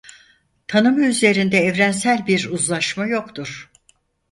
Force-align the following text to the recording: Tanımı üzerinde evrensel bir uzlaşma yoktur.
Tanımı 0.67 1.05
üzerinde 1.05 1.57
evrensel 1.57 2.27
bir 2.27 2.49
uzlaşma 2.49 3.05
yoktur. 3.07 3.71